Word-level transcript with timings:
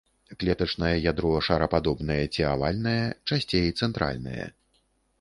Клетачнае 0.43 0.93
ядро 1.11 1.33
шарападобнае 1.49 2.19
ці 2.33 2.49
авальнае, 2.55 2.99
часцей 3.33 3.67
цэнтральнае. 3.79 4.53